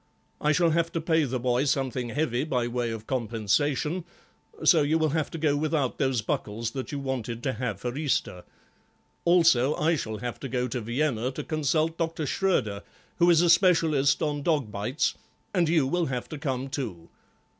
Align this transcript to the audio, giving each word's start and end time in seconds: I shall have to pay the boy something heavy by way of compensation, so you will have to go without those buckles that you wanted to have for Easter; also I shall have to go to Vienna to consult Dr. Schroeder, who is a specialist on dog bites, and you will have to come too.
I 0.41 0.51
shall 0.51 0.71
have 0.71 0.91
to 0.93 0.99
pay 0.99 1.25
the 1.25 1.39
boy 1.39 1.65
something 1.65 2.09
heavy 2.09 2.43
by 2.43 2.67
way 2.67 2.89
of 2.89 3.05
compensation, 3.05 4.03
so 4.63 4.81
you 4.81 4.97
will 4.97 5.09
have 5.09 5.29
to 5.29 5.37
go 5.37 5.55
without 5.55 5.99
those 5.99 6.23
buckles 6.23 6.71
that 6.71 6.91
you 6.91 6.97
wanted 6.97 7.43
to 7.43 7.53
have 7.53 7.79
for 7.79 7.95
Easter; 7.95 8.43
also 9.25 9.75
I 9.75 9.95
shall 9.95 10.17
have 10.17 10.39
to 10.39 10.49
go 10.49 10.67
to 10.69 10.81
Vienna 10.81 11.29
to 11.33 11.43
consult 11.43 11.99
Dr. 11.99 12.25
Schroeder, 12.25 12.81
who 13.17 13.29
is 13.29 13.43
a 13.43 13.49
specialist 13.51 14.23
on 14.23 14.41
dog 14.41 14.71
bites, 14.71 15.13
and 15.53 15.69
you 15.69 15.85
will 15.85 16.07
have 16.07 16.27
to 16.29 16.39
come 16.39 16.67
too. 16.69 17.09